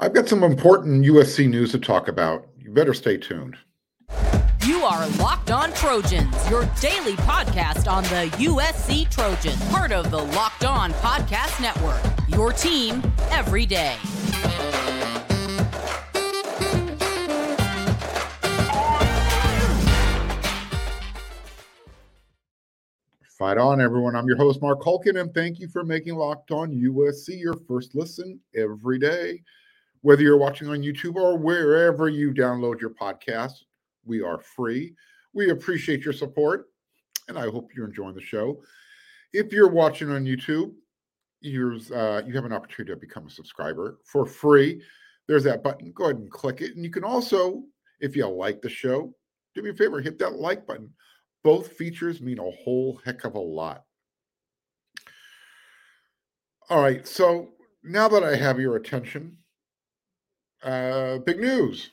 [0.00, 2.46] I've got some important USC news to talk about.
[2.56, 3.56] You better stay tuned.
[4.64, 10.22] You are Locked On Trojans, your daily podcast on the USC Trojans, part of the
[10.22, 12.00] Locked On Podcast Network.
[12.28, 13.96] Your team every day.
[23.36, 24.14] Fight on, everyone.
[24.14, 27.96] I'm your host, Mark Hulkin, and thank you for making Locked On USC your first
[27.96, 29.42] listen every day.
[30.02, 33.52] Whether you're watching on YouTube or wherever you download your podcast,
[34.04, 34.94] we are free.
[35.34, 36.66] We appreciate your support,
[37.28, 38.62] and I hope you're enjoying the show.
[39.32, 40.72] If you're watching on YouTube,
[41.40, 44.82] you're, uh, you have an opportunity to become a subscriber for free.
[45.26, 45.92] There's that button.
[45.92, 46.74] Go ahead and click it.
[46.74, 47.62] And you can also,
[48.00, 49.14] if you like the show,
[49.54, 50.90] do me a favor, hit that like button.
[51.44, 53.84] Both features mean a whole heck of a lot.
[56.70, 57.06] All right.
[57.06, 57.50] So
[57.82, 59.36] now that I have your attention,
[60.62, 61.90] uh, big news.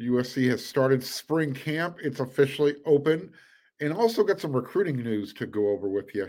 [0.00, 1.98] USC has started spring camp.
[2.02, 3.32] It's officially open
[3.80, 6.28] and also got some recruiting news to go over with you.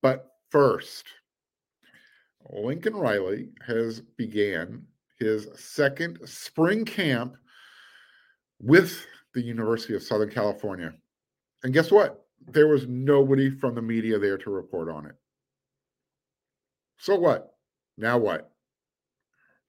[0.00, 1.04] But first,
[2.50, 4.84] Lincoln Riley has began
[5.18, 7.36] his second spring camp
[8.60, 10.92] with the University of Southern California.
[11.62, 12.26] And guess what?
[12.48, 15.14] There was nobody from the media there to report on it.
[16.98, 17.54] So what?
[17.96, 18.51] Now what?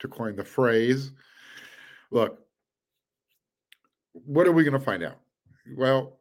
[0.03, 1.13] To coin the phrase,
[2.11, 2.39] look,
[4.11, 5.21] what are we going to find out?
[5.77, 6.19] Well,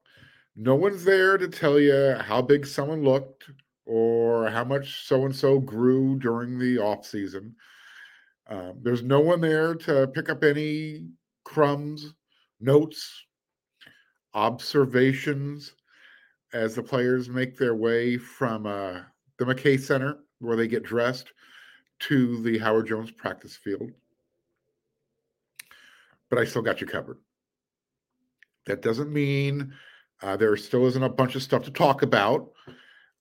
[0.55, 3.50] no one's there to tell you how big someone looked
[3.84, 7.56] or how much so and so grew during the off season.
[8.48, 11.08] Um, there's no one there to pick up any
[11.44, 12.14] crumbs,
[12.60, 13.25] notes,
[14.33, 15.75] observations
[16.53, 19.00] as the players make their way from uh,
[19.38, 21.33] the McKay Center, where they get dressed,
[22.08, 23.91] to the Howard Jones practice field.
[26.31, 27.19] But I still got you covered.
[28.67, 29.72] That doesn't mean
[30.22, 32.50] uh, there still isn't a bunch of stuff to talk about.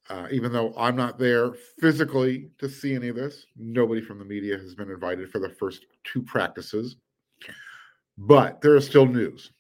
[0.10, 4.26] Uh, even though I'm not there physically to see any of this, nobody from the
[4.26, 6.98] media has been invited for the first two practices.
[8.18, 9.52] But there is still news.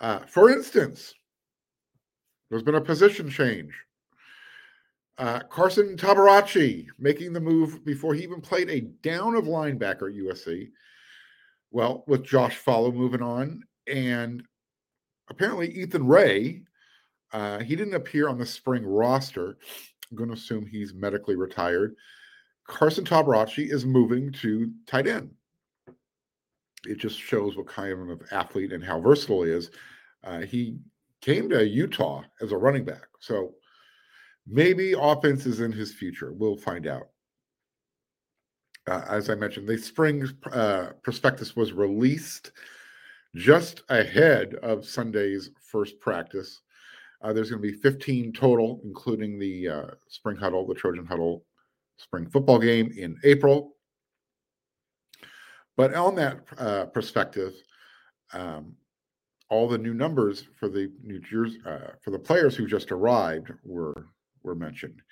[0.00, 1.14] Uh, for instance,
[2.50, 3.72] there's been a position change.
[5.16, 10.16] Uh, Carson Tabaracci making the move before he even played a down of linebacker at
[10.16, 10.70] USC.
[11.70, 14.42] Well, with Josh Falo moving on, and
[15.28, 16.62] apparently Ethan Rae,
[17.32, 19.56] uh, he didn't appear on the spring roster.
[20.10, 21.94] I'm going to assume he's medically retired.
[22.66, 25.30] Carson Tabaracci is moving to tight end.
[26.86, 29.70] It just shows what kind of athlete and how versatile he is.
[30.22, 30.78] Uh, he
[31.20, 33.06] came to Utah as a running back.
[33.20, 33.54] So
[34.46, 36.32] maybe offense is in his future.
[36.32, 37.08] We'll find out.
[38.86, 42.52] Uh, as I mentioned, the spring uh, prospectus was released
[43.34, 46.60] just ahead of Sunday's first practice.
[47.22, 51.44] Uh, there's going to be 15 total, including the uh, spring huddle, the Trojan huddle
[51.96, 53.76] spring football game in April.
[55.76, 57.54] But on that uh, perspective,
[58.32, 58.74] um,
[59.48, 63.52] all the new numbers for the New Jersey uh, for the players who just arrived
[63.64, 64.06] were
[64.44, 65.02] were mentioned.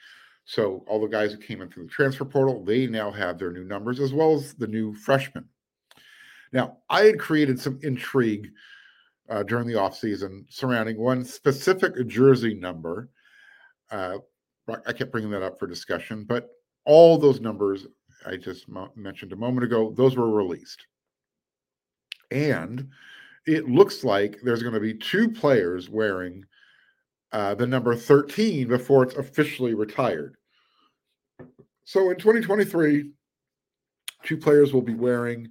[0.45, 3.53] So all the guys who came in through the transfer portal, they now have their
[3.53, 5.49] new numbers as well as the new freshmen.
[6.53, 8.51] Now, I had created some intrigue
[9.29, 13.09] uh, during the offseason surrounding one specific jersey number.
[13.91, 14.19] Uh,
[14.87, 16.51] I kept bringing that up for discussion, but
[16.85, 17.87] all those numbers
[18.27, 20.87] I just mentioned a moment ago, those were released.
[22.31, 22.89] And
[23.47, 26.45] it looks like there's going to be two players wearing
[27.33, 30.37] uh, the number 13 before it's officially retired.
[31.85, 33.11] So in 2023,
[34.23, 35.49] two players will be wearing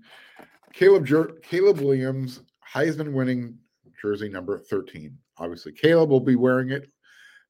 [0.74, 2.42] Caleb Jer- Caleb Williams
[2.74, 3.58] Heisman winning
[4.02, 5.18] jersey number 13.
[5.38, 6.90] Obviously, Caleb will be wearing it,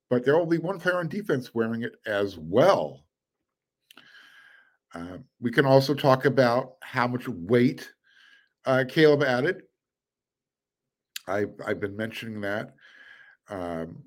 [0.09, 3.05] but there will be one player on defense wearing it as well.
[4.93, 7.89] Uh, we can also talk about how much weight
[8.65, 9.61] uh, Caleb added.
[11.27, 12.73] I've, I've been mentioning that
[13.49, 14.03] um,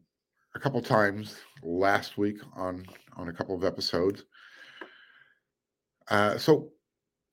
[0.55, 2.85] a couple times last week on
[3.17, 4.25] on a couple of episodes.
[6.09, 6.71] Uh, so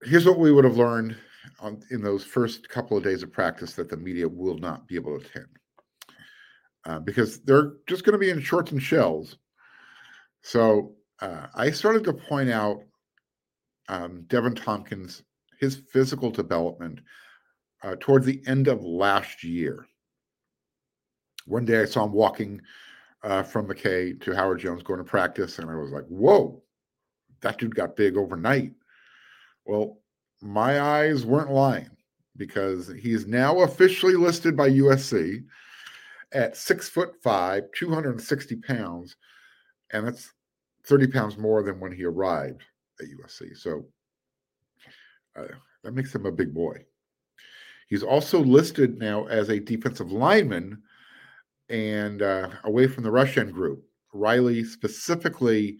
[0.03, 1.15] here's what we would have learned
[1.59, 4.95] on, in those first couple of days of practice that the media will not be
[4.95, 5.47] able to attend
[6.85, 9.37] uh, because they're just going to be in shorts and shells.
[10.41, 12.79] So uh, I started to point out
[13.89, 15.23] um, Devan Thompkins,
[15.59, 16.99] his physical development
[17.83, 19.85] uh, towards the end of last year.
[21.45, 22.61] One day I saw him walking
[23.23, 26.61] uh, from McKay to Howard Jones going to practice, and I was like, whoa,
[27.41, 28.73] that dude got big overnight.
[29.65, 29.99] Well,
[30.41, 31.89] my eyes weren't lying
[32.37, 35.43] because he's now officially listed by USC
[36.31, 39.15] at six foot five, 260 pounds,
[39.91, 40.33] and that's
[40.85, 42.63] 30 pounds more than when he arrived
[42.99, 43.55] at USC.
[43.55, 43.85] So
[45.35, 45.45] uh,
[45.83, 46.85] that makes him a big boy.
[47.87, 50.81] He's also listed now as a defensive lineman
[51.71, 53.83] and uh, away from the rush end group.
[54.13, 55.77] Riley specifically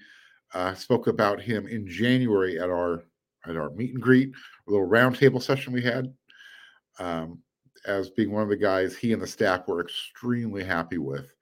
[0.53, 3.03] uh, spoke about him in January at our
[3.47, 4.29] at our meet and greet,
[4.67, 6.13] a little roundtable session we had,
[6.99, 7.39] um,
[7.87, 11.33] as being one of the guys he and the staff were extremely happy with,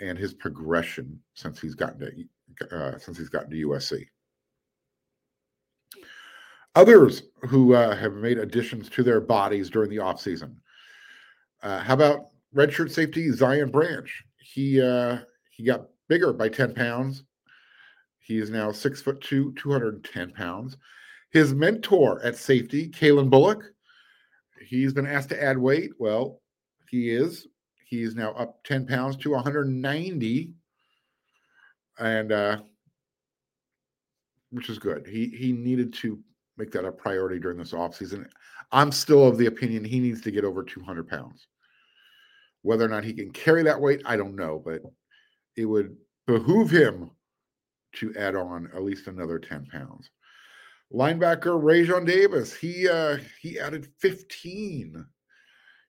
[0.00, 4.06] and his progression since he's gotten to uh, since he's gotten to USC.
[6.74, 10.56] Others who uh, have made additions to their bodies during the offseason.
[11.62, 14.10] Uh, how about redshirt safety Zion Branch?
[14.38, 15.18] He uh,
[15.50, 17.24] he got bigger by 10 pounds.
[18.18, 20.76] He is now six foot two, 210 pounds.
[21.30, 23.62] His mentor at safety, Calen Bullock,
[24.66, 25.90] he's been asked to add weight.
[25.98, 26.40] Well,
[26.90, 27.46] he is.
[27.88, 30.52] He's now up 10 pounds to 190.
[31.98, 32.58] And uh,
[34.50, 35.06] which is good.
[35.06, 36.18] He he needed to
[36.56, 38.26] make that a priority during this offseason.
[38.72, 41.46] I'm still of the opinion he needs to get over 200 pounds.
[42.66, 44.82] Whether or not he can carry that weight, I don't know, but
[45.56, 45.96] it would
[46.26, 47.12] behoove him
[47.94, 50.10] to add on at least another 10 pounds.
[50.92, 55.06] Linebacker Raesjon Davis, he uh, he added 15.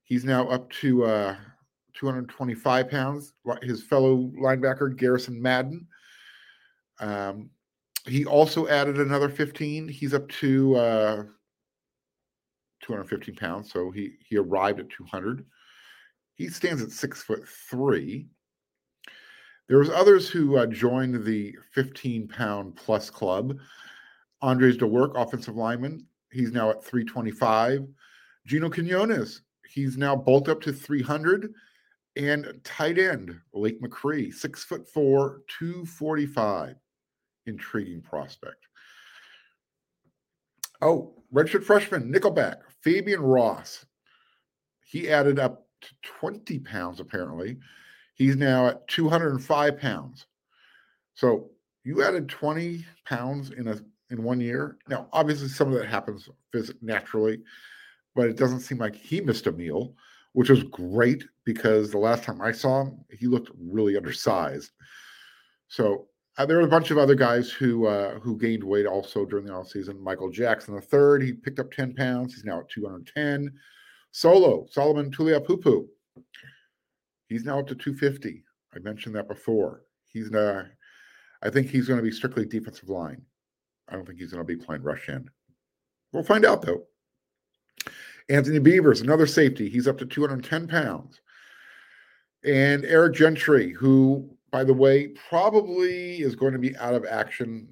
[0.04, 1.36] He's now up to uh,
[1.96, 3.34] 225 pounds.
[3.64, 5.88] His fellow linebacker Garrison Madden.
[7.00, 7.50] Um,
[8.06, 9.88] he also added another 15.
[9.88, 11.24] He's up to uh,
[12.84, 15.44] 215 pounds, so he he arrived at 200.
[16.38, 18.28] He stands at six foot three.
[19.68, 23.58] There was others who uh, joined the 15 pound plus club.
[24.42, 27.88] Andres Dewerk, offensive lineman, he's now at 325.
[28.46, 31.54] Gino Quinones, he's now bulked up to 300.
[32.16, 36.76] And tight end, Lake McRee, six foot four, 245
[37.46, 38.66] intriguing prospect.
[40.82, 43.86] Oh, redshirt freshman, Nickelback, Fabian Ross.
[44.84, 45.90] He added up to
[46.20, 47.58] 20 pounds apparently.
[48.16, 50.26] He's now at 205 pounds.
[51.14, 51.52] So
[51.84, 53.80] you added 20 pounds in a
[54.10, 54.78] in one year.
[54.88, 56.30] Now, obviously, some of that happens
[56.82, 57.42] naturally,
[58.16, 59.94] but it doesn't seem like he missed a meal,
[60.34, 64.72] which was great because the last time I saw him, he looked really undersized.
[65.68, 66.08] So
[66.38, 69.46] uh, there were a bunch of other guys who uh, who gained weight also during
[69.46, 70.02] the off season.
[70.02, 72.34] Michael Jackson the third, he picked up 10 pounds.
[72.34, 73.52] He's now at 210.
[74.12, 75.88] Solo, Solomon Tuliaupupu.
[77.28, 78.44] He's now up to 250.
[78.76, 79.84] I mentioned that before.
[80.08, 80.64] He's uh,
[81.44, 83.22] I think he's going to be strictly defensive line.
[83.90, 85.30] I don't think he's going to be playing rush end.
[86.12, 86.84] We'll find out though.
[88.30, 89.70] Anthony Beavers, another safety.
[89.70, 91.22] He's up to 210 pounds.
[92.44, 97.68] And Eric Gentry, who by the way, probably is going to be out of action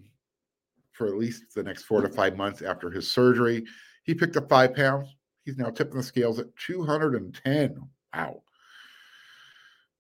[0.91, 3.65] for at least the next four to five months after his surgery.
[4.03, 5.14] He picked up five pounds.
[5.45, 7.80] He's now tipping the scales at 210.
[8.13, 8.42] Wow.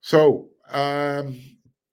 [0.01, 1.39] So um,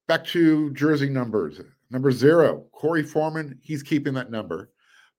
[0.09, 1.61] back to jersey numbers.
[1.91, 4.71] Number zero, Korey Foreman, he's keeping that number,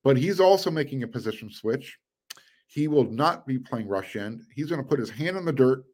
[0.02, 1.96] but he's also making a position switch.
[2.66, 4.42] He will not be playing rush end.
[4.52, 5.84] He's going to put his hand in the dirt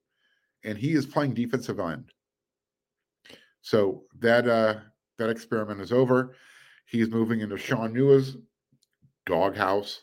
[0.65, 2.11] and he is playing defensive end.
[3.61, 4.77] So that uh,
[5.19, 6.35] that experiment is over.
[6.87, 8.39] He's moving into Shaun Nua's
[9.27, 10.03] doghouse.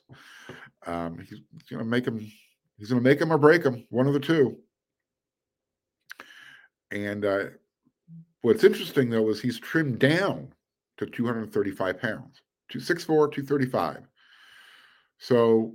[0.88, 2.20] Um, he's, going to make him.
[2.78, 3.86] He's going to make him or break him.
[3.90, 4.58] One of the two.
[6.92, 7.44] And uh,
[8.42, 10.54] what's interesting though is he's trimmed down
[10.98, 14.04] to 235 pounds, to 6'4", 235.
[15.20, 15.74] So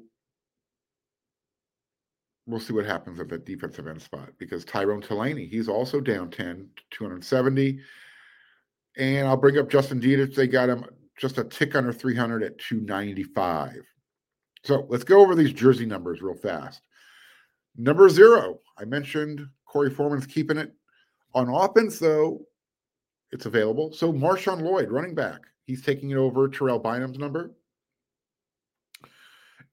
[2.46, 6.30] we'll see what happens at that defensive end spot because Tyrone Taleni, he's also down
[6.30, 7.80] 10 270.
[8.96, 10.34] And I'll bring up Justin Dedich.
[10.34, 10.84] They got him
[11.18, 13.82] just a tick under 300 at 295.
[14.64, 16.82] So let's go over these jersey numbers real fast.
[17.76, 20.72] Number zero, I mentioned Korey Foreman's keeping it.
[21.34, 22.42] On offense, though,
[23.30, 23.92] it's available.
[23.92, 27.52] So Marshawn Lloyd, running back, he's taking it over Terrell Bynum's number.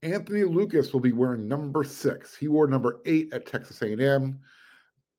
[0.02, 2.36] Anthony Lucas will be wearing number six.
[2.36, 4.40] He wore number eight at Texas A&M,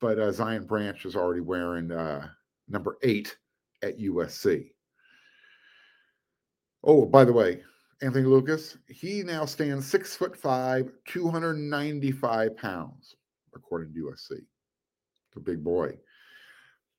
[0.00, 2.28] but uh, Zion Branch is already wearing uh,
[2.66, 3.36] number eight
[3.82, 4.70] at USC.
[6.82, 7.62] Oh, by the way,
[8.02, 13.16] Anthony Lucas, he now stands six foot five, 295 pounds,
[13.54, 14.40] according to USC.
[15.36, 15.92] A big boy.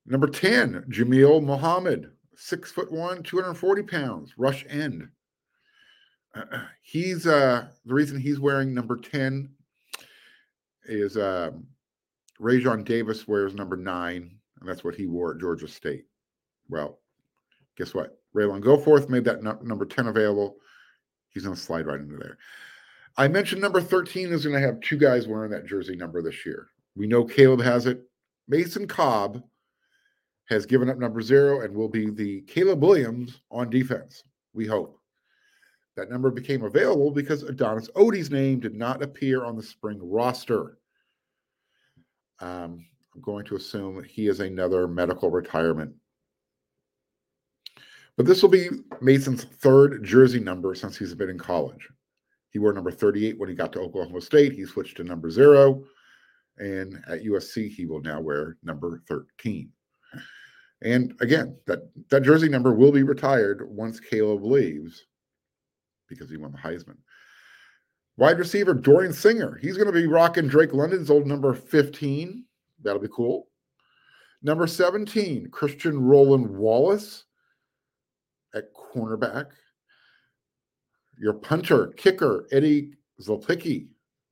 [0.06, 5.08] Number 10, Jamil Muhammad, six foot one, 240 pounds, rush end.
[6.82, 9.50] he's uh the reason he's wearing number 10
[10.86, 11.66] is um
[12.84, 16.06] Davis wears number nine, and that's what he wore at Georgia State.
[16.70, 17.00] Well,
[17.78, 18.18] guess what?
[18.36, 20.56] Ralen Goforth made that no- number 10 available.
[21.32, 22.38] He's going to slide right into there.
[23.18, 26.46] I mentioned number 13 is going to have two guys wearing that jersey number this
[26.46, 26.68] year.
[26.96, 28.02] We know Caleb has it.
[28.48, 29.44] Mason Cobb
[30.50, 34.24] has given up number zero and will be the Caleb Williams on defense.
[34.54, 35.00] We hope.
[35.98, 40.78] That number became available because Adonis Otey's name did not appear on the spring roster.
[42.40, 45.94] Um, I'm going to assume he is another medical retirement.
[48.22, 48.70] But this will be
[49.02, 51.90] Mason's third jersey number since he's been in college.
[52.52, 54.54] He wore number 38 when he got to Oklahoma State.
[54.54, 55.84] He switched to number zero.
[56.60, 59.72] And at USC, he will now wear number 13.
[60.84, 65.04] And again, that, that jersey number will be retired once Caleb leaves
[66.08, 66.98] because he won the Heisman.
[68.18, 69.58] Wide receiver Dorian Singer.
[69.60, 72.46] He's going to be rocking Drake London's old number 15.
[72.84, 73.48] That'll be cool.
[74.44, 77.26] Number 17, Christian Roland Wallace
[78.56, 79.48] at cornerback.
[81.18, 83.88] Your punter, kicker, Eddie Czaplicki.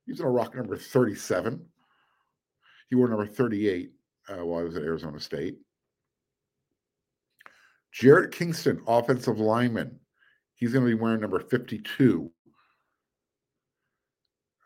[0.06, 1.64] He's going to rock number 37.
[2.88, 3.92] He wore number 38
[4.28, 5.58] uh, while he was at Arizona State.
[7.92, 9.98] Jarrett Kingston, offensive lineman.
[10.54, 12.30] He's going to be wearing number 52.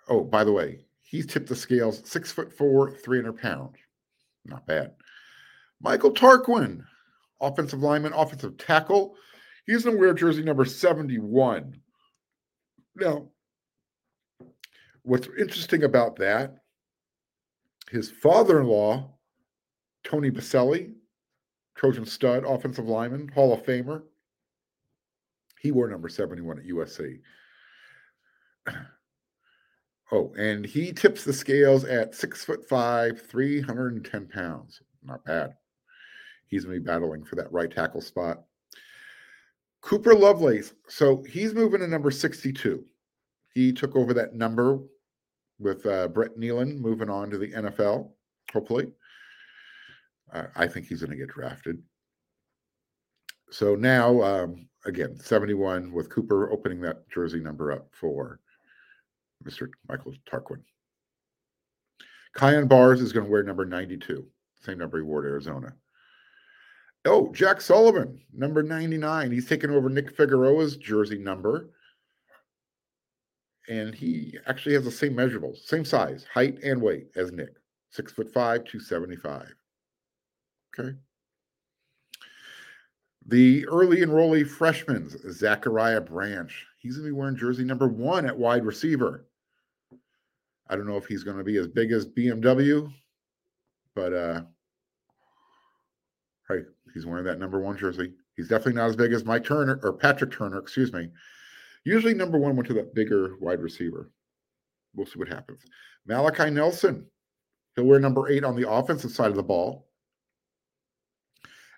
[0.08, 3.76] Oh, by the way, he's tipped the scales six foot four, 300 pounds.
[4.44, 4.92] Not bad.
[5.80, 6.82] Michael Tarquin,
[7.40, 9.14] offensive lineman, offensive tackle.
[9.66, 11.80] He's going to wear jersey number 71.
[12.96, 13.28] Now,
[15.02, 16.58] what's interesting about that,
[17.90, 19.14] his father in law,
[20.04, 20.92] Tony Boselli,
[21.74, 24.02] Trojan stud, offensive lineman, Hall of Famer,
[25.60, 27.20] he wore number 71 at USC.
[30.12, 34.80] Oh, and he tips the scales at six foot five, 310 pounds.
[35.02, 35.54] Not bad.
[36.46, 38.44] He's going to be battling for that right tackle spot.
[39.94, 40.74] Cooper Lovelace.
[40.88, 42.84] So he's moving to number 62.
[43.54, 44.80] He took over that number
[45.60, 48.10] with uh, Brett Neilon moving on to the NFL,
[48.52, 48.88] hopefully.
[50.32, 51.80] Uh, I think he's going to get drafted.
[53.52, 58.40] So now, um, again, 71 with Cooper opening that jersey number up for
[59.44, 59.68] Mr.
[59.88, 60.60] Michael Tarquin.
[62.34, 64.26] Kyon Barrs is going to wear number 92,
[64.60, 65.72] same number he wore at Arizona.
[67.06, 69.30] Oh, Jack Sullivan, number 99.
[69.30, 71.68] He's taking over Nick Figueroa's jersey number.
[73.68, 77.54] And he actually has the same measurables, same size, height, and weight as Nick.
[77.90, 79.54] Six foot five, 275.
[80.78, 80.96] Okay.
[83.26, 86.52] The early enrollee freshman, Zachariah Branch.
[86.78, 89.26] He's going to be wearing jersey number one at wide receiver.
[90.68, 92.92] I don't know if he's going to be as big as BMW,
[93.94, 94.42] but uh,
[96.48, 96.62] hey,
[96.94, 98.12] he's wearing that number one jersey.
[98.36, 101.10] He's definitely not as big as Mike Turner or Patrick Turner, excuse me.
[101.84, 104.10] Usually, number one went to that bigger wide receiver.
[104.94, 105.60] We'll see what happens.
[106.06, 107.06] Malachi Nelson,
[107.74, 109.88] he'll wear number eight on the offensive side of the ball.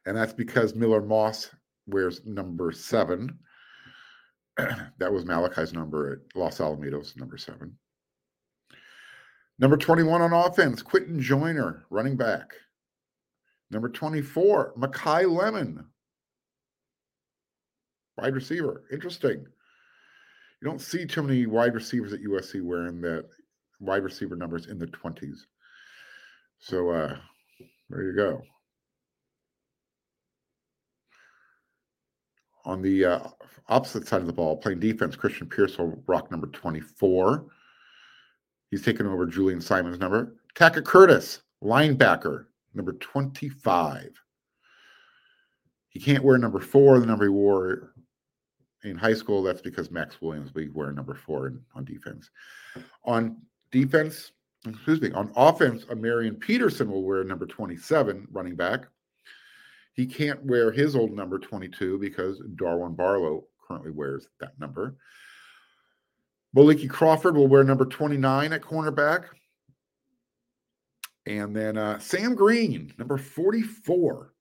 [0.05, 1.51] And that's because Miller Moss
[1.87, 3.39] wears number seven.
[4.99, 7.77] that was Malachi's number at Los Alamitos, number seven.
[9.59, 12.53] Number 21 on offense, Quinton Joyner, running back.
[13.71, 15.85] Number 24, Makai Lemon,
[18.17, 18.85] wide receiver.
[18.93, 19.45] Interesting.
[20.63, 23.27] You don't see too many wide receivers at USC wearing that
[23.81, 25.39] wide receiver numbers in the 20s.
[26.59, 27.17] So uh,
[27.91, 28.43] there you go.
[32.65, 33.29] On the uh,
[33.69, 37.47] opposite side of the ball, playing defense, Christian Pierce will rock number 24.
[38.71, 40.35] He's taken over Julien Simon's number.
[40.57, 42.47] Tackett Curtis, linebacker,
[42.77, 44.11] number 25.
[45.89, 47.95] He can't wear number four, the number he wore
[48.85, 49.43] in high school.
[49.43, 52.31] That's because Max Williams will be wearing number four in, on defense.
[53.05, 53.39] On
[53.71, 54.33] defense,
[54.67, 58.87] excuse me, on offense, Marion Peterson will wear number 27, running back.
[59.95, 64.97] He can't wear his old number 22 because Darwin Barlow currently wears that number.
[66.55, 69.25] Maliki Crawford will wear number 29 at cornerback.
[71.27, 74.33] And then uh, Sam Green, number 44.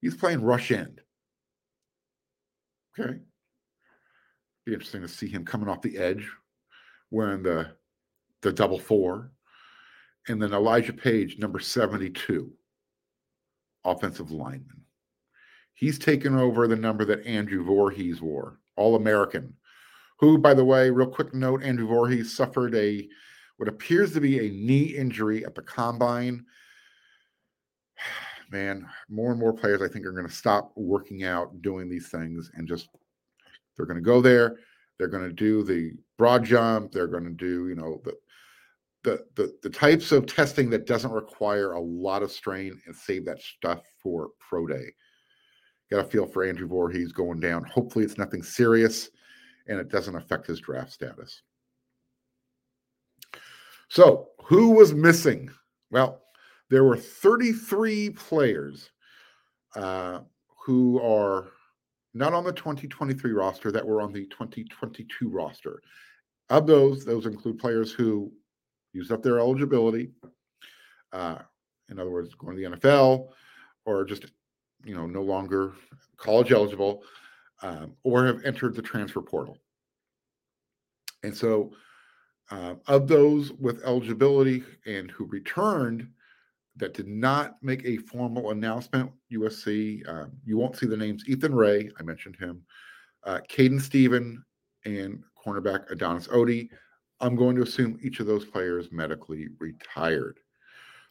[0.00, 1.00] He's playing rush end.
[2.98, 3.18] Okay.
[4.66, 6.28] Be interesting to see him coming off the edge
[7.10, 7.68] wearing the
[8.42, 9.30] the double four.
[10.28, 12.52] And then Elijah Page, number 72
[13.84, 14.82] offensive lineman.
[15.74, 19.54] He's taken over the number that Andrew Voorhees wore, All American,
[20.18, 23.08] who, by the way, real quick note Andrew Voorhees suffered a
[23.56, 26.44] what appears to be a knee injury at the combine.
[28.50, 32.08] Man, more and more players I think are going to stop working out, doing these
[32.08, 32.88] things, and just
[33.76, 34.58] they're going to go there.
[34.98, 36.92] They're going to do the broad jump.
[36.92, 38.14] They're going to do, you know, the
[39.04, 43.24] the, the the types of testing that doesn't require a lot of strain and save
[43.24, 44.92] that stuff for pro day.
[45.90, 47.64] Got a feel for Andrew Voorhees going down.
[47.64, 49.10] Hopefully, it's nothing serious
[49.66, 51.42] and it doesn't affect his draft status.
[53.92, 55.50] So, who was missing?
[55.90, 56.22] Well,
[56.70, 58.88] there were 33 players
[59.76, 60.20] uh,
[60.64, 61.50] who are
[62.14, 65.82] not on the 2023 roster that were on the 2022 roster.
[66.48, 68.32] Of those, those include players who
[68.94, 70.12] used up their eligibility.
[71.12, 71.40] Uh,
[71.90, 73.28] in other words, going to the NFL
[73.84, 74.24] or just,
[74.86, 75.74] you know, no longer
[76.16, 77.02] college eligible
[77.60, 79.58] um, or have entered the transfer portal.
[81.22, 81.74] And so,
[82.52, 86.06] uh, of those with eligibility and who returned
[86.76, 91.54] that did not make a formal announcement, USC, um, you won't see the names Ethan
[91.54, 92.62] Rae, I mentioned him,
[93.24, 94.44] uh, Caden Steven,
[94.84, 96.68] and cornerback Adonis Otey.
[97.20, 100.38] I'm going to assume each of those players medically retired.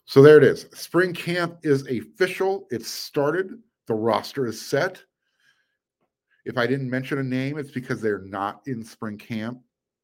[0.05, 0.67] So there it is.
[0.73, 2.67] Spring camp is official.
[2.69, 3.51] It's started.
[3.87, 5.01] The roster is set.
[6.45, 9.61] If I didn't mention a name, it's because they're not in spring camp.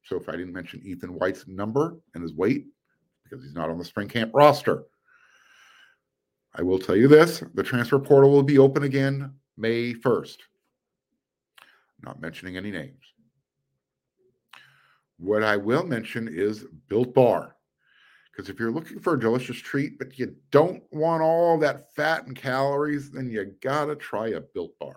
[0.08, 2.66] So if I didn't mention Ethan White's number and his weight,
[3.28, 4.84] because he's not on the spring camp roster.
[6.54, 10.38] I will tell you this the transfer portal will be open again May 1st.
[12.02, 13.04] Not mentioning any names.
[15.18, 17.56] What I will mention is Built Bar.
[18.30, 22.26] Because if you're looking for a delicious treat, but you don't want all that fat
[22.26, 24.96] and calories, then you gotta try a Built Bar.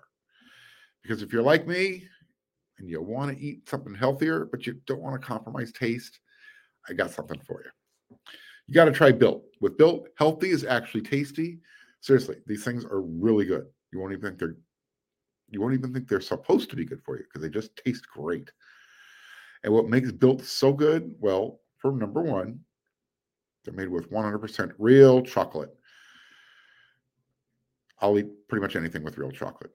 [1.01, 2.07] Because if you're like me
[2.81, 6.19] and you want to eat something healthier, but you don't want to compromise taste,
[6.89, 8.17] I got something for you.
[8.67, 9.43] You got to try Built.
[9.61, 11.59] With Built, healthy is actually tasty.
[12.01, 13.67] Seriously, these things are really good.
[13.93, 14.57] You won't even think they're
[15.53, 18.07] you won't even think they're supposed to be good for you because they just taste
[18.07, 18.49] great.
[19.63, 21.13] And what makes Built so good?
[21.19, 22.61] Well, for number one,
[23.65, 25.75] they're made with 100% real chocolate.
[27.99, 29.71] I'll eat pretty much anything with real chocolate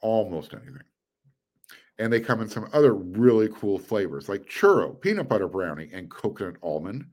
[0.00, 0.82] almost anything.
[1.98, 6.10] And they come in some other really cool flavors like churro, peanut butter brownie, and
[6.10, 7.04] coconut almond.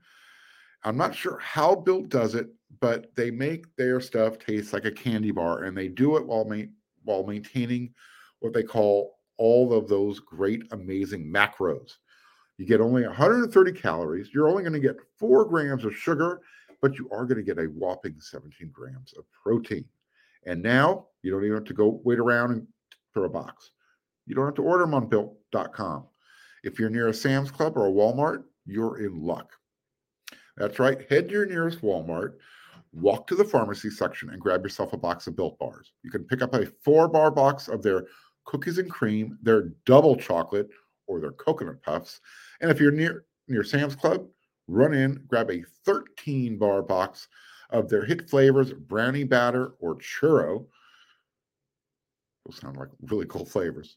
[0.84, 2.48] I'm not sure how Built does it,
[2.80, 6.44] but they make their stuff taste like a candy bar, and they do it while
[6.44, 6.70] ma-
[7.04, 7.92] while maintaining
[8.40, 11.94] what they call all of those great, amazing macros.
[12.58, 14.30] You get only 130 calories.
[14.32, 16.40] You're only going to get four grams of sugar,
[16.80, 19.84] but you are going to get a whopping 17 grams of protein.
[20.46, 22.66] And now you don't even have to go wait around and
[23.12, 23.72] for a box.
[24.26, 26.04] You don't have to order them on built.com.
[26.64, 29.50] If you're near a Sam's Club or a Walmart, you're in luck.
[30.56, 31.08] That's right.
[31.10, 32.34] Head to your nearest Walmart,
[32.92, 35.92] walk to the pharmacy section, and grab yourself a box of built bars.
[36.02, 38.06] You can pick up a four bar box of their
[38.44, 40.68] cookies and cream, their double chocolate,
[41.06, 42.20] or their coconut puffs.
[42.60, 44.26] And if you're near near Sam's Club,
[44.66, 47.28] run in, grab a 13 bar box
[47.70, 50.66] of their hit flavors, brownie batter, or churro.
[52.44, 53.96] Those sound like really cool flavors.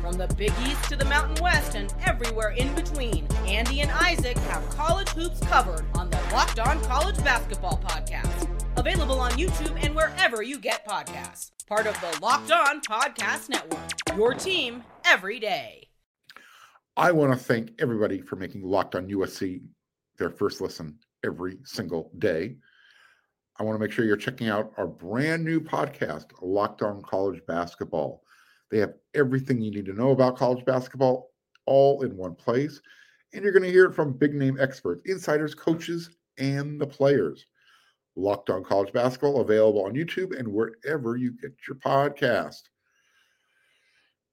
[0.00, 4.36] From the Big East to the Mountain West and everywhere in between, Andy and Isaac
[4.38, 8.48] have college hoops covered on the Locked On College Basketball Podcast.
[8.76, 11.52] Available on YouTube and wherever you get podcasts.
[11.66, 14.16] Part of the Locked On Podcast Network.
[14.16, 15.88] Your team every day.
[16.96, 19.62] I want to thank everybody for making Locked On USC
[20.18, 22.56] their first listen every single day.
[23.58, 27.40] I want to make sure you're checking out our brand new podcast, Locked On College
[27.46, 28.22] Basketball.
[28.74, 31.30] They have everything you need to know about college basketball
[31.64, 32.80] all in one place.
[33.32, 37.46] And you're going to hear it from big name experts, insiders, coaches, and the players.
[38.16, 42.62] Locked on College Basketball, available on YouTube and wherever you get your podcast.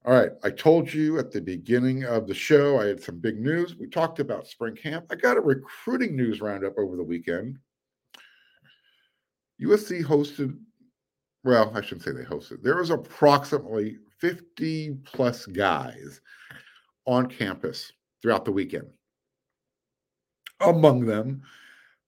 [0.06, 0.32] All right.
[0.44, 3.76] I told you at the beginning of the show, I had some big news.
[3.76, 5.06] We talked about spring camp.
[5.12, 7.60] I got a recruiting news roundup over the weekend.
[9.62, 10.58] USC hosted,
[11.44, 12.64] well, I shouldn't say they hosted.
[12.64, 16.22] There was approximately 50 plus guys
[17.06, 18.88] on campus throughout the weekend.
[20.62, 21.42] Among them,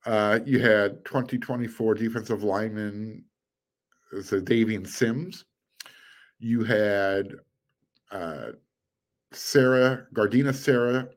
[0.06, 3.24] Uh, you had 2024 defensive lineman
[4.22, 5.46] so Davian Sims.
[6.40, 7.36] You had
[8.12, 8.52] uh,
[9.32, 11.08] Serra Gardena Serra,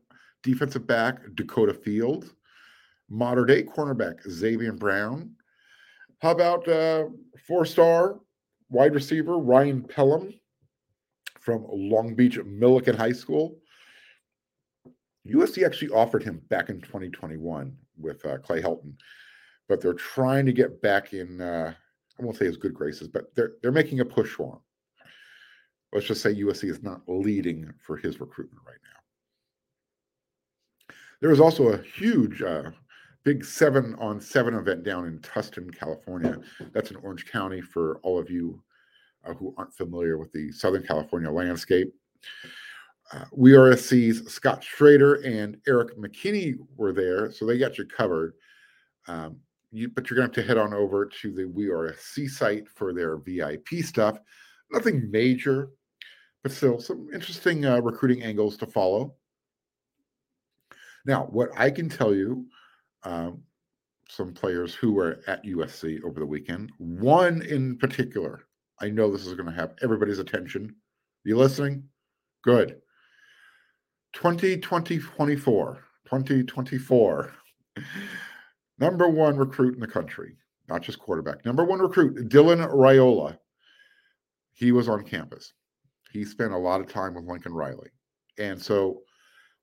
[0.44, 2.32] defensive back Dakota Fields,
[3.10, 5.34] modern day cornerback Xavier Brown.
[6.20, 7.06] How about uh,
[7.46, 8.20] four star
[8.70, 10.32] wide receiver Ryan Pelham
[11.46, 13.60] from Long Beach Millikan High School?
[15.26, 18.94] USC actually offered him back in 2021 with uh, Clay Helton,
[19.68, 21.40] but they're trying to get back in.
[21.40, 21.72] Uh,
[22.18, 24.58] I won't say his good graces, but they're they're making a push for him.
[25.92, 28.76] Let's just say USC is not leading for his recruitment right
[30.88, 30.94] now.
[31.20, 32.70] There was also a huge, uh,
[33.24, 36.38] big seven on seven event down in Tustin, California.
[36.72, 38.60] That's in Orange County for all of you
[39.26, 41.92] uh, who aren't familiar with the Southern California landscape.
[43.12, 48.34] Uh, WeAreSC's Scott Schrader and Eric McKinney were there, so they got you covered.
[49.06, 49.36] Um,
[49.70, 52.68] you, but you're going to have to head on over to the We WeAreSC site
[52.68, 54.18] for their VIP stuff.
[54.72, 55.70] Nothing major,
[56.42, 59.14] but still some interesting uh, recruiting angles to follow.
[61.04, 62.46] Now, what I can tell you,
[63.04, 63.42] um,
[64.08, 68.46] some players who were at USC over the weekend, one in particular,
[68.80, 70.74] I know this is going to have everybody's attention.
[71.24, 71.84] You listening?
[72.42, 72.80] Good.
[74.12, 77.32] 2020 24, 2024.
[78.78, 80.36] Number one recruit in the country,
[80.68, 81.44] not just quarterback.
[81.44, 83.38] Number one recruit, Dylan Raiola.
[84.52, 85.52] He was on campus.
[86.12, 87.90] He spent a lot of time with Lincoln Riley.
[88.38, 89.02] And so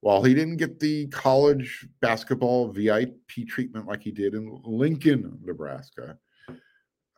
[0.01, 6.17] while he didn't get the college basketball VIP treatment like he did in Lincoln, Nebraska,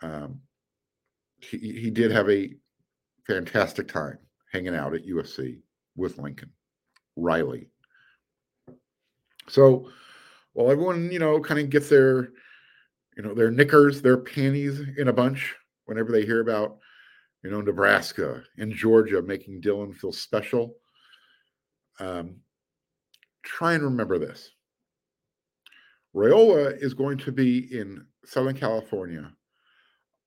[0.04, 0.40] um,
[1.50, 2.54] he, he did have a
[3.26, 4.18] fantastic time
[4.52, 5.60] hanging out at USC
[5.96, 6.52] with Lincoln
[7.16, 7.70] Riley.
[9.48, 9.90] So
[10.54, 12.30] while everyone, you know, kind of gets their,
[13.18, 15.56] you know, their knickers, their panties in a bunch
[15.86, 16.78] whenever they hear about,
[17.44, 20.76] you know, Nebraska and Georgia making Dylan feel special.
[22.00, 22.38] Um,
[23.44, 24.50] try and remember this.
[26.16, 29.32] Raiola is going to be in Southern California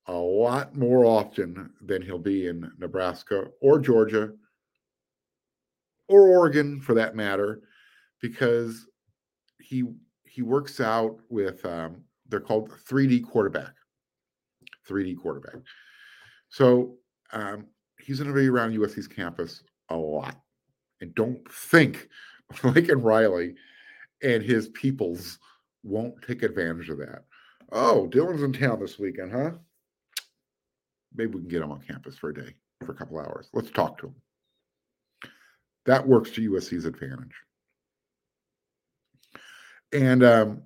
[0.08, 4.32] a lot more often than he'll be in Nebraska or Georgia
[6.08, 7.60] or Oregon for that matter,
[8.20, 8.86] because
[9.60, 9.84] he
[10.24, 13.74] he works out with um, they're called 3D quarterback.
[14.88, 15.56] 3D quarterback.
[16.48, 16.96] So
[17.32, 17.66] um,
[18.00, 20.36] he's going to be around USC's campus a lot.
[21.00, 22.08] And don't think
[22.62, 23.54] Lincoln Riley
[24.22, 25.38] and his peoples
[25.82, 27.24] won't take advantage of that.
[27.70, 29.52] Oh, Dylan's in town this weekend, huh?
[31.18, 32.54] Maybe we can get him on campus for a day,
[32.86, 33.50] for a couple hours.
[33.52, 34.14] Let's talk to him.
[35.84, 37.34] That works to USC's advantage.
[39.92, 40.62] And um,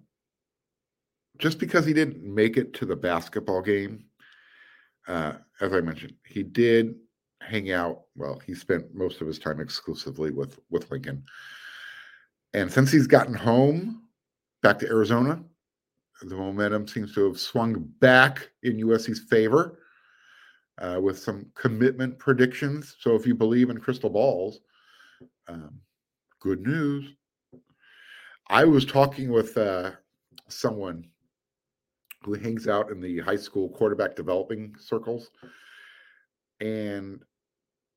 [1.38, 4.04] just because he didn't make it to the basketball game,
[5.08, 6.96] uh, as I mentioned, he did
[7.40, 8.02] hang out.
[8.14, 11.24] Well, he spent most of his time exclusively with with Lincoln.
[12.52, 14.02] And since he's gotten home
[14.62, 15.42] back to Arizona,
[16.20, 19.78] the momentum seems to have swung back in USC's favor
[20.78, 22.96] uh, with some commitment predictions.
[23.00, 24.60] So if you believe in crystal balls,
[25.48, 25.80] um,
[26.40, 27.14] good news.
[28.48, 29.92] I was talking with uh,
[30.48, 31.06] someone
[32.24, 35.30] who hangs out in the high school quarterback developing circles.
[36.60, 37.22] And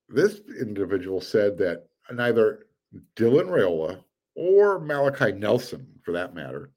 [0.10, 2.68] this individual said that neither
[3.16, 4.02] Dylan Raiola
[4.36, 6.72] or Malachi Nelson, for that matter,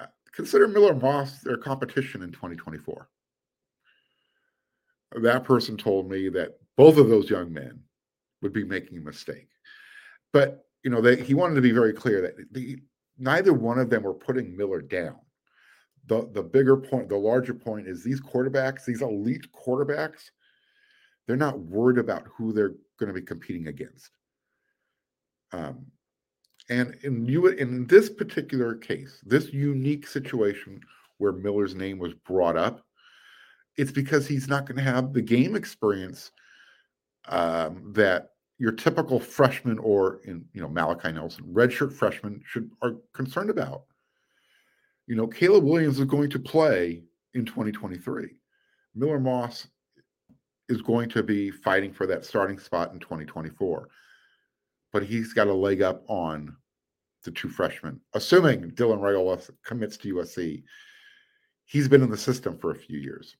[0.00, 3.08] uh, consider Miller Moss their competition in 2024.
[5.16, 7.80] That person told me that both of those young men
[8.42, 9.48] would be making a mistake.
[10.32, 12.78] But you know, they, he wanted to be very clear that the,
[13.18, 15.16] neither one of them were putting Miller down.
[16.06, 20.30] The the bigger point, the larger point is these quarterbacks, these elite quarterbacks,
[21.26, 24.10] they're not worried about who they're going to be competing against.
[25.52, 25.86] Um,
[26.68, 30.80] and in you in this particular case, this unique situation
[31.18, 32.85] where Miller's name was brought up,
[33.76, 36.30] it's because he's not going to have the game experience
[37.28, 42.96] um, that your typical freshman or in you know Malachi Nelson, redshirt freshman should are
[43.12, 43.84] concerned about.
[45.06, 47.02] You know, Caleb Williams is going to play
[47.34, 48.28] in 2023.
[48.94, 49.68] Miller Moss
[50.68, 53.88] is going to be fighting for that starting spot in 2024.
[54.92, 56.56] But he's got a leg up on
[57.24, 60.62] the two freshmen, assuming Dylan Raiola commits to USC.
[61.66, 63.36] He's been in the system for a few years.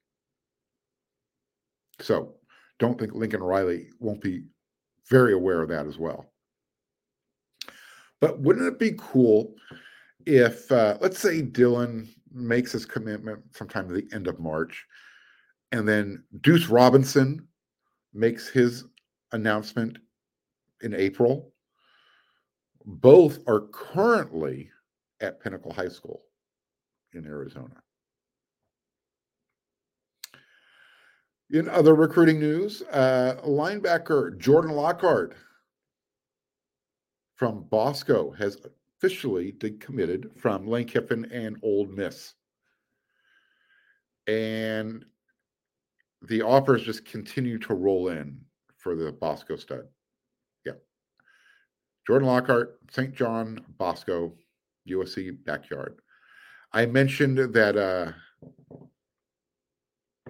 [2.01, 2.35] So
[2.79, 4.45] don't think Lincoln Riley won't be
[5.09, 6.27] very aware of that as well.
[8.21, 9.55] But wouldn't it be cool
[10.27, 14.85] if uh, let's say Dylan makes his commitment sometime at the end of March,
[15.73, 17.47] and then Duce Robinson
[18.13, 18.85] makes his
[19.33, 19.99] announcement
[20.83, 21.53] in April,
[22.85, 24.71] both are currently
[25.21, 26.23] at Pinnacle High School
[27.13, 27.83] in Arizona.
[31.51, 35.37] In other recruiting news, uh, linebacker Jordan Lockhart
[37.37, 38.59] from Bosco has
[38.99, 42.35] officially decommitted from Lane Kiffin and Ole Miss.
[44.27, 45.05] And
[46.23, 48.41] the offers just continue to roll in
[48.77, 49.87] for the Bosco stud.
[50.65, 50.73] Yeah.
[52.09, 53.15] Jordan Lockhart, St.
[53.15, 54.33] John, Bosco,
[54.89, 56.01] USC backyard.
[56.73, 58.13] I mentioned that uh,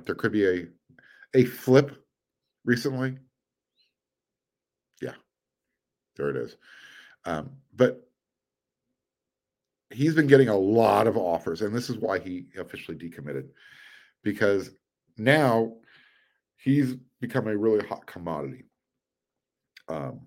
[0.04, 0.66] there could be a
[1.36, 2.02] a flip
[2.64, 3.18] recently.
[5.00, 5.14] Yeah,
[6.16, 6.56] there it is.
[7.24, 8.08] Um, but
[9.90, 13.48] he's been getting a lot of offers, and this is why he officially decommitted
[14.22, 14.70] because
[15.18, 15.74] now
[16.56, 18.64] he's become a really hot commodity.
[19.88, 20.22] Um,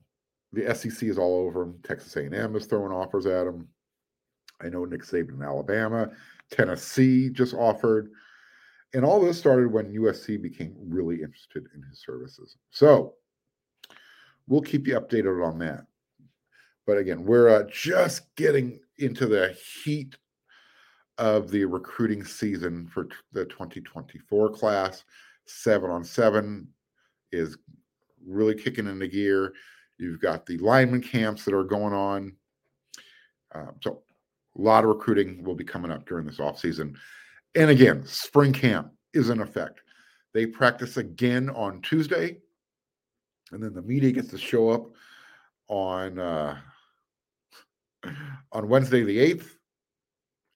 [0.53, 1.79] the SEC is all over him.
[1.83, 3.67] Texas A&M is throwing offers at him.
[4.61, 6.09] I know Nick Saban in Alabama,
[6.51, 8.11] Tennessee just offered.
[8.93, 12.57] And all this started when USC became really interested in his services.
[12.71, 13.13] So
[14.47, 15.85] we'll keep you updated on that.
[16.87, 20.17] But again, we're uh, just getting into the heat
[21.19, 25.03] of the recruiting season for t- the 2024 class.
[25.45, 26.67] Seven on seven
[27.31, 27.57] is
[28.25, 29.53] really kicking into gear.
[29.99, 32.35] You've got the lineman camps that are going on.
[33.53, 34.01] Um, so
[34.57, 36.97] a lot of recruiting will be coming up during this off season.
[37.55, 39.81] And again, spring camp is in effect.
[40.33, 42.37] They practice again on Tuesday,
[43.51, 44.91] and then the media gets to show up
[45.67, 46.57] on uh,
[48.51, 49.57] on Wednesday the eighth,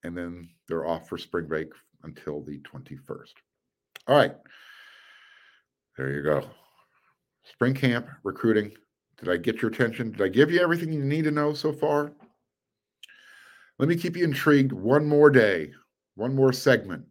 [0.04, 1.70] and then they're off for spring break
[2.04, 3.34] until the twenty first.
[4.08, 4.36] All right,
[5.98, 6.48] there you go.
[7.44, 8.72] Spring camp recruiting.
[9.18, 10.12] Did I get your attention?
[10.12, 12.14] Did I give you everything you need to know so far?
[13.80, 15.72] Let me keep you intrigued one more day,
[16.16, 17.06] one more segment.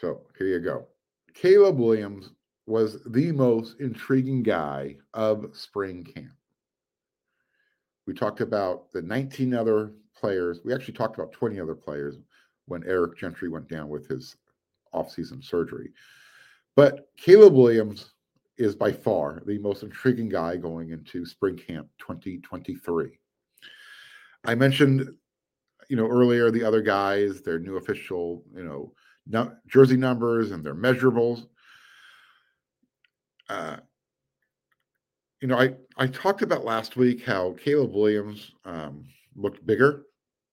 [0.00, 0.86] So here you go.
[1.34, 2.30] Caleb Williams
[2.66, 6.32] was the most intriguing guy of spring camp.
[8.06, 10.60] We talked about the 19 other players.
[10.64, 12.16] We actually talked about 20 other players
[12.66, 14.36] when Eric Gentry went down with his
[14.94, 15.92] offseason surgery.
[16.74, 18.12] But Caleb Williams
[18.58, 23.18] is by far the most intriguing guy going into spring camp 2023.
[24.46, 25.08] I mentioned,
[25.88, 28.92] you know, earlier the other guys, their new official, you know,
[29.26, 31.46] no, jersey numbers and their measurables.
[33.48, 33.78] Uh,
[35.40, 39.04] you know, I I talked about last week how Caleb Williams um,
[39.34, 40.04] looked bigger.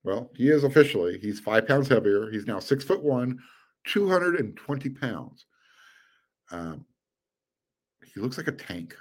[0.04, 1.20] Well, he is officially.
[1.20, 2.30] He's five pounds heavier.
[2.30, 3.40] He's now six foot one,
[3.86, 5.46] two hundred and twenty pounds.
[6.52, 6.86] Um,
[8.14, 8.96] he looks like a tank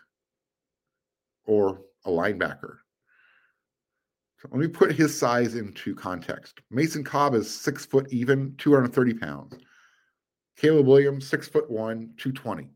[1.44, 2.76] or a linebacker.
[4.50, 6.60] Let me put his size into context.
[6.70, 9.54] Mason Cobb is six foot even, 230 pounds.
[10.56, 12.68] Caleb Williams, six foot one, 220.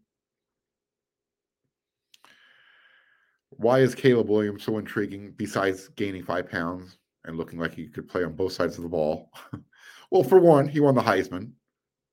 [3.50, 8.08] Why is Caleb Williams so intriguing besides gaining five pounds and looking like he could
[8.08, 9.30] play on both sides of the ball?
[10.10, 11.52] well, for one, he won the Heisman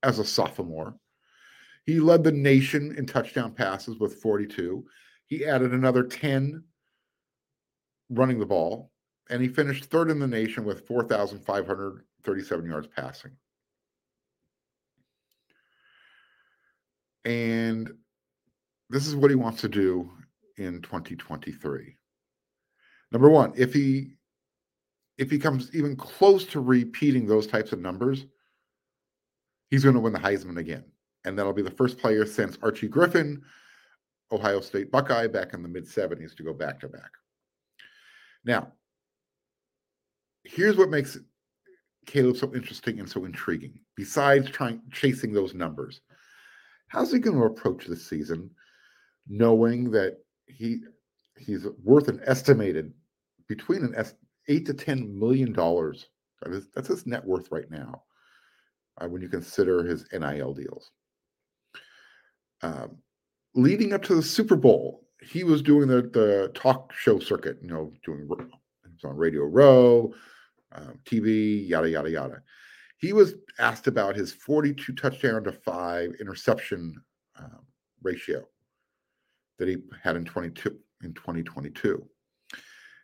[0.03, 0.95] as a sophomore.
[1.85, 4.85] He led the nation in touchdown passes with 42.
[5.25, 6.63] He added another 10
[8.09, 8.91] running the ball,
[9.29, 13.31] and he finished third in the nation with 4,537 yards passing.
[17.25, 17.91] And
[18.89, 20.11] this is what he wants to do
[20.57, 21.97] in 2023.
[23.11, 24.15] Number one, if he
[25.17, 28.25] if he comes even close to repeating those types of numbers,
[29.69, 30.83] he's going to win the Heisman again.
[31.23, 33.43] And that'll be the first player since Archie Griffin,
[34.31, 37.11] Ohio State Buckeye, back in the mid 70s to go back to back.
[38.43, 38.73] Now,
[40.43, 41.17] here's what makes
[42.05, 43.79] Caleb so interesting and so intriguing.
[43.95, 46.01] Besides trying chasing those numbers,
[46.87, 48.49] how's he going to approach this season,
[49.27, 50.79] knowing that he
[51.37, 52.93] he's worth an estimated
[53.47, 53.95] between an
[54.47, 56.07] eight to ten million dollars.
[56.41, 58.03] That is, that's his net worth right now,
[58.99, 60.91] uh, when you consider his NIL deals.
[62.61, 62.97] Um,
[63.55, 67.59] leading up to the Super Bowl, he was doing the the talk show circuit.
[67.61, 68.27] You know, doing
[69.03, 70.13] was on Radio Row,
[70.71, 72.43] um, TV, yada yada yada.
[72.97, 76.95] He was asked about his 42 touchdown to five interception
[77.37, 77.65] um,
[78.01, 78.43] ratio
[79.59, 82.05] that he had in 22 in 2022.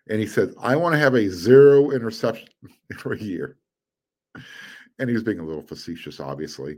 [0.09, 2.49] And he said, I want to have a zero interception
[2.97, 3.57] for a year.
[4.97, 6.77] And he was being a little facetious, obviously,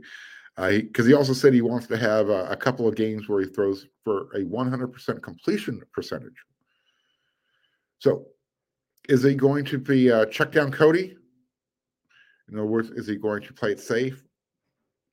[0.56, 3.40] because uh, he also said he wants to have a, a couple of games where
[3.40, 6.36] he throws for a 100% completion percentage.
[7.98, 8.26] So,
[9.08, 11.16] is he going to be uh, check down Cody?
[12.48, 14.22] In other words, is he going to play it safe?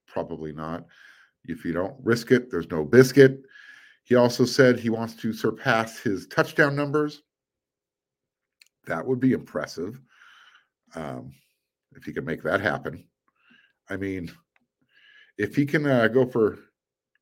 [0.07, 0.85] Probably not.
[1.45, 3.41] If you don't risk it, there's no biscuit.
[4.03, 7.21] He also said he wants to surpass his touchdown numbers.
[8.87, 9.99] That would be impressive
[10.95, 11.31] um,
[11.95, 13.05] if he can make that happen.
[13.89, 14.31] I mean,
[15.37, 16.59] if he can uh, go for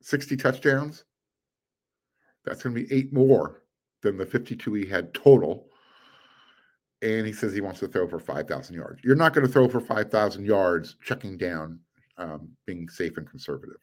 [0.02, 1.04] 60 touchdowns,
[2.44, 3.62] that's going to be eight more
[4.02, 5.67] than the 52 he had total.
[7.02, 9.00] And he says he wants to throw for 5,000 yards.
[9.04, 11.78] You're not going to throw for 5,000 yards checking down,
[12.16, 13.76] um, being safe and conservative.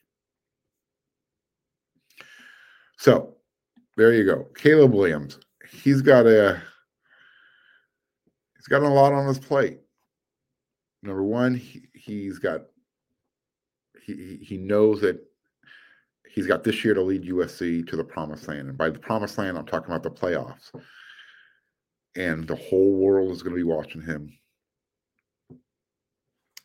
[2.97, 3.35] So
[3.97, 4.47] there you go.
[4.55, 5.39] Caleb Williams.
[5.69, 6.61] He's got a
[8.55, 9.79] he's got a lot on his plate.
[11.01, 12.61] Number one, he, he's got
[14.01, 15.19] he he knows that
[16.29, 18.69] he's got this year to lead USC to the promised land.
[18.69, 20.71] And by the promised land, I'm talking about the playoffs.
[22.15, 24.31] And the whole world is going to be watching him.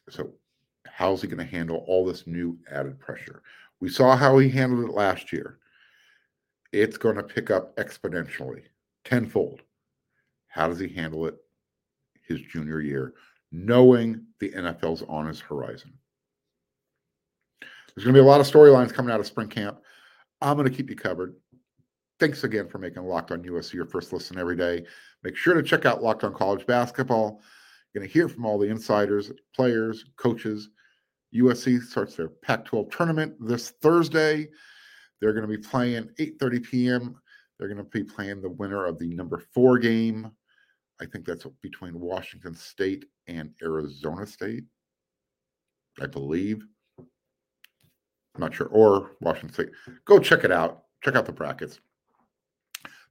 [0.08, 0.32] So,
[0.86, 3.42] how's he going to handle all this new added pressure?
[3.80, 5.60] We saw how he handled it last year
[6.72, 8.62] it's going to pick up exponentially,
[9.04, 9.62] tenfold.
[10.48, 11.36] How does he handle it
[12.26, 13.14] his junior year,
[13.52, 15.92] knowing the NFL's on his horizon?
[17.60, 19.80] There's going to be a lot of storylines coming out of spring camp.
[20.40, 21.34] I'm going to keep you covered.
[22.20, 24.84] Thanks again for making Locked On USC your first listen every day.
[25.22, 27.40] Make sure to check out Locked On College Basketball.
[27.92, 30.68] You're going to hear from all the insiders, players, coaches.
[31.34, 34.48] USC starts their Pac 12 tournament this Thursday.
[35.18, 37.20] They're going to be playing 8:30 p.m.
[37.58, 40.30] They're going to be playing the winner of the number four game.
[41.00, 44.64] I think that's between Washington State and Arizona State.
[45.98, 46.66] I believe.
[46.98, 48.66] I'm not sure.
[48.66, 49.70] Or Washington State.
[50.04, 50.82] Go check it out.
[51.02, 51.80] Check out the brackets.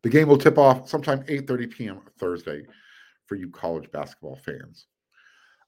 [0.04, 2.02] The game will tip off sometime 8:30 p.m.
[2.18, 2.64] Thursday
[3.28, 4.88] for you college basketball fans.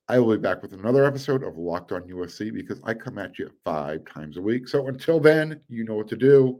[0.07, 3.37] I will be back with another episode of Locked On USC because I come at
[3.39, 4.67] you five times a week.
[4.67, 6.59] So until then, you know what to do.